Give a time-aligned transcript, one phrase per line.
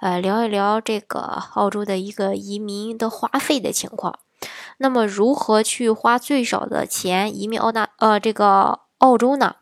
[0.00, 4.18] 呃，聊一聊这个澳洲的一个移民的花费的情况。
[4.78, 9.56] 那么，如何去花最少的钱移民澳大呃这个澳洲呢？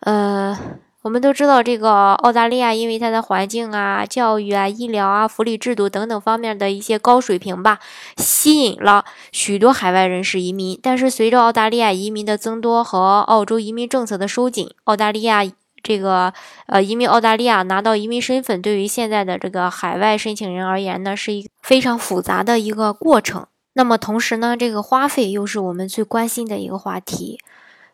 [0.00, 0.56] 呃，
[1.02, 7.80] 我们都知道这个澳大利亚，因为它的环境啊、教育啊、医疗啊、福利制度等等方面的一些高水平吧，
[8.16, 10.78] 吸引了许多海外人士移民。
[10.80, 15.42] 但是，随着澳大利亚移民的增多和澳洲移民政策的收紧，澳大利亚。
[15.82, 16.32] 这个
[16.66, 23.46] 呃，移民澳大利亚拿到移民身份，对于现在的这个海外申请人而言呢，是一非常复杂的一个过程。
[23.74, 27.38] 那么同时呢，这个花费又是我们最关心的一个话题。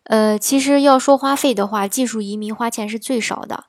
[0.04, 3.64] 呃，其实要说花费的话，技术移民花钱是最少的。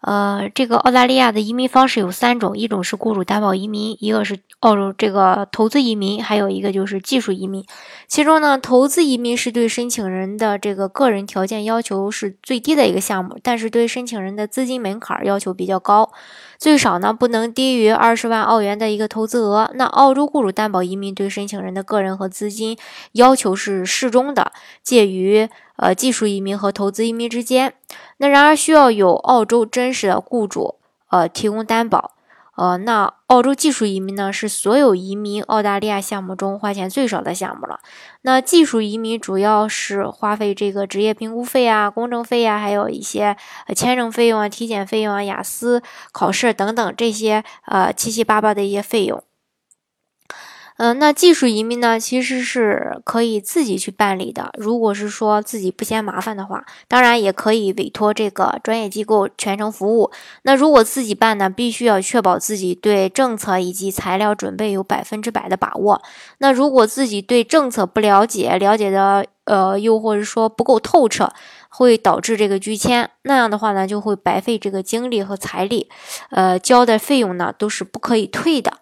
[0.00, 7.64] 呃，这个澳大利亚的移民方式有三种，一种是雇主担保移民，一个是澳洲这个投资移民，还有一个就是技术移民。
[8.06, 16.12] 其中呢，投资移民是对申请人的这个个人条件要求是最低的一个项目，但是对申请人的资金门槛要求比较高，
[16.58, 19.68] 最少呢不能低于二十万澳元的一个投资额。
[19.74, 22.78] 那澳洲雇主担保移民对申请人的个人和资金
[23.14, 24.52] 要求是适中的，
[24.84, 25.48] 介于。
[25.78, 27.72] 呃，技术移民和投资移民之间，
[28.18, 30.74] 那然而需要有澳洲真实的雇主，
[31.10, 32.12] 呃，提供担保。
[32.56, 37.78] 呃，那澳洲技术移民呢，是所有移民澳大利亚项目中花钱最少的项目了。
[38.22, 43.36] 那技术移民主要是花费这个职业评估费啊、公证费啊，还有一些
[43.76, 49.22] 签证费用啊、体检费用啊、雅思考试等等这些呃七七八八的一些费用。
[50.78, 54.50] 嗯，那技术移民呢，其实是可以自己去办理的。
[54.56, 60.12] 如果是说自己不嫌麻烦的话，当然也可以委托这个专业机构全程服务。
[60.42, 66.00] 那如果自己办呢，必须要确保自己对政策以及材料准备有百分之百的把握。
[66.38, 71.32] 那如果自己对政策不了解，了解的呃，又或者说不够透彻，
[71.70, 73.10] 会导致这个拒签。
[73.22, 75.88] 那样的话呢，就会白费这个精力和财力，
[76.30, 78.77] 呃，交的费用呢都是不可以退的。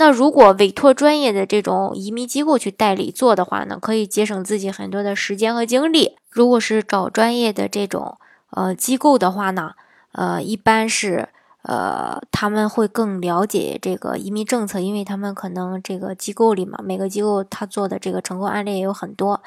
[0.00, 6.16] 那如果委托专业的这种移民机构去代理做的话呢，可以节省自己很多的时间和精力。
[6.30, 8.16] 如果是找专业的这种
[8.50, 9.72] 呃机构的话呢，
[10.12, 11.28] 呃，一般是
[11.62, 19.42] 呃他们会更了解这个移民政策，因为他们可能这个机构里嘛，每个机构他做的这个成功案例也有很多，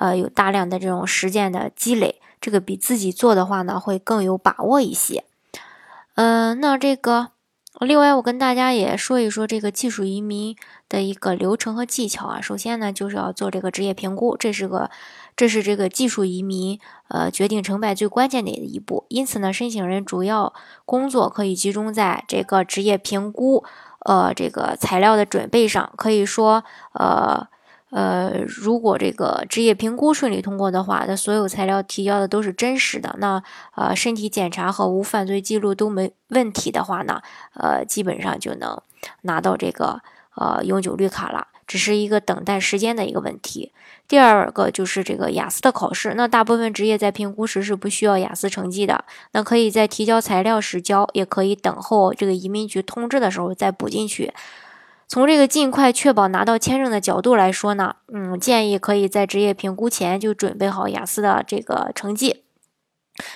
[0.00, 5.24] 呃，有大量的这种实践的积累，这个比自己做的话呢会更有把握一些。
[6.14, 7.28] 嗯，那这个。
[7.80, 10.56] 另外，我跟大家也说一说这个技术移民
[10.88, 12.40] 的一个流程和技巧啊。
[12.40, 14.90] 首先呢，就是要做这个职业评估，这是个，
[15.34, 16.78] 这是这个技术移民
[17.08, 19.06] 呃决定成败最关键的一步。
[19.08, 20.52] 因此呢，申请人主要
[20.84, 23.64] 工作可以集中在这个职业评估
[24.00, 26.62] 呃这个材料的准备上，可以说
[26.92, 27.48] 呃。
[27.92, 33.42] 呃，如果这个职业评估顺利通过的话，那所有材料提交的都是真实的，那
[33.74, 37.20] 呃身体检查和无犯罪记录都没问题的话呢，
[37.52, 38.80] 呃基本上就能
[39.22, 40.00] 拿到这个
[40.36, 43.72] 呃永久绿卡了，只是一个等待时间的一个问题。
[44.08, 54.32] 第二个就是这个雅思的考试，那大部分职业在评估时是不需要雅思成绩的，那可以在提交材料时交，也可以等候这个移民局通知的时候再补进去。
[55.12, 62.44] 从这个尽快确保拿到签证的角度来说呢，嗯，建议可以在职业评估前就准备好雅思的这个成绩。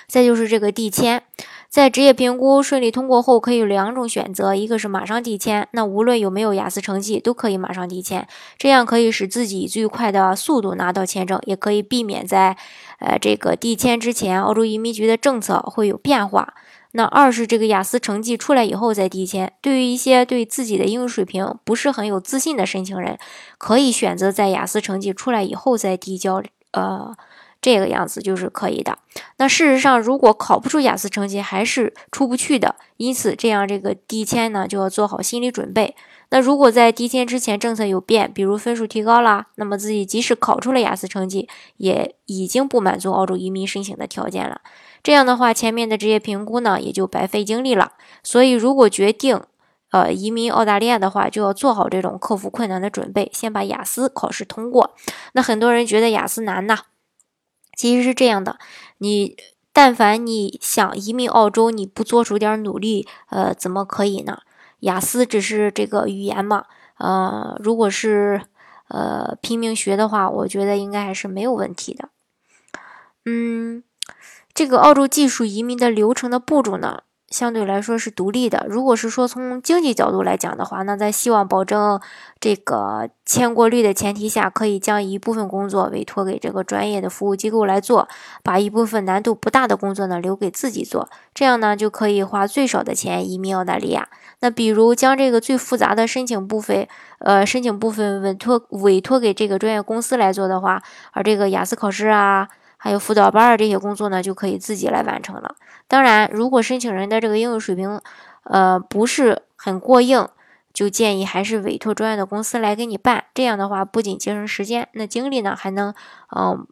[0.08, 1.22] 再就是这个递签，
[1.68, 8.26] 在职业评估顺利通过后，可以有两种选择，一个是马上递签，那无论有没有雅思成绩都可以马上递签，
[8.56, 12.56] 这样可以使自己最快的速度拿到签证，也可以避免在
[13.00, 16.54] 呃这个递签之前，澳洲移民局的政策会有变化。
[16.96, 19.52] 那二是这个雅思成绩出来以后再递签。
[19.60, 23.18] 对于一些对自己的英语水平不是很有自信的申请人，
[23.58, 26.42] 可以选择在雅思成绩出来以后再递交。
[26.72, 27.14] 呃，
[27.60, 28.98] 这个样子就是可以的。
[29.36, 35.94] 那事实上，如果考不出雅思成绩还是出不去的，因此这样这个递签呢就要做好心理准备。
[36.28, 44.60] 那如果在递签之前政策有变，比如分数提高了，那么自己即使考出了雅思成绩，也已经不满足澳洲移民申请的条件了。
[45.02, 47.92] 这样的话，前面的职业评估呢，也就白费精力了。
[48.24, 49.40] 所以，如果决定
[49.92, 54.96] 呃移民澳大利亚的话，就要做好这种克服困难的准备，先把雅思考试通过。
[55.34, 56.78] 那很多人觉得雅思难呐，
[57.78, 58.58] 其实是这样的：
[58.98, 59.36] 你
[59.72, 64.38] 但凡你想移民澳洲，你不做出点努力，呃，怎么可以呢？
[64.80, 66.66] 雅思只是这个语言嘛。
[66.98, 68.42] 呃，如果是
[68.88, 72.08] 呃拼命学的话，我觉得应该还是没有问题的。
[73.24, 73.82] 嗯，
[74.54, 77.02] 这个澳洲技术移民的流程的步骤呢？
[77.28, 78.66] 相对来说是独立的。
[78.68, 82.00] 如果是说从经济角度来讲的话，那在希望保证
[82.38, 88.08] 这个签过率的前提下，可以将一部分工作委托给这个专业的服务机构来做，
[88.44, 94.08] 把一部分难度不大的工作呢留给自己做，这样呢就可以花最少的钱移民澳大利亚。
[94.40, 96.86] 那比如将这个最复杂的申请部分，
[97.18, 100.80] 呃，申请部分委托委托给这个专业公司来做的话，
[101.12, 102.48] 而这个雅思考试啊。
[102.76, 105.56] 还有辅导班儿这些工作呢，就可以自己来完成了。
[105.88, 108.00] 当然，如果申请人的这个英语水平，
[108.44, 110.28] 呃，不是很过硬，
[110.72, 113.24] 就建议还是委托专业的公司来给你办。
[113.34, 115.94] 这样的话，不仅节省时间，那精力呢还能，
[116.36, 116.66] 嗯，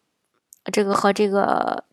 [0.73, 1.85] 这个和这个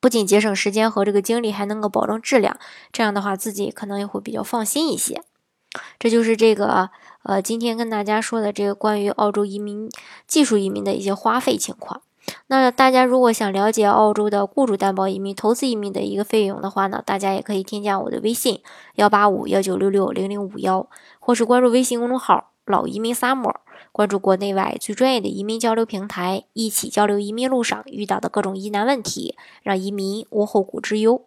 [0.00, 2.56] 不仅节省时间和这个精力，还能够保证质量。
[2.92, 5.22] 这样的话，自己可能也会比较放心一些。
[5.98, 6.90] 这就是这个，
[7.24, 9.90] 呃，今天跟大家说的这个关于澳洲移民、
[10.26, 12.02] 技术移民的一些花费情况。
[12.46, 18.60] 那大家如果想了解澳洲的雇主担保移民、投资移民的一个费用的话呢，大家也可以添加我的微信
[18.94, 20.88] 幺八五幺九六六零零五幺，
[21.18, 23.54] 或是关注微信公众号“老移民 summer”，
[23.92, 31.24] 关注国内外最专业的移民交流平台，一起交流移民路上遇到的各种疑难问题，让移民无后顾之忧。